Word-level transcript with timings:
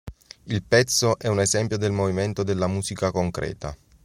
Il 0.45 0.63
pezzo 0.63 1.19
è 1.19 1.27
un 1.27 1.39
esempio 1.39 1.77
del 1.77 1.91
movimento 1.91 2.41
della 2.41 2.65
musica 2.65 3.11
concreta. 3.11 3.77